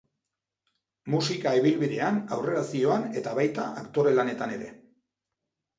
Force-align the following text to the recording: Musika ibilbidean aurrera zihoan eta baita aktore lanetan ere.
Musika 1.15 1.53
ibilbidean 1.59 2.17
aurrera 2.37 2.65
zihoan 2.73 3.07
eta 3.23 3.35
baita 3.43 3.69
aktore 3.85 4.19
lanetan 4.19 4.59
ere. 4.61 4.77